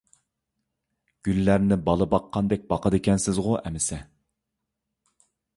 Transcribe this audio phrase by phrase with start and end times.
[1.27, 4.03] گۈللەرنى بالا باققاندەك باقىدىكەنسىزغۇ ئەمىسە.